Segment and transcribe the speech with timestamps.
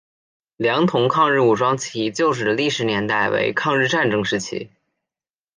[0.57, 4.71] 良垌抗日武装起义旧址的历史年代为抗日战争时期。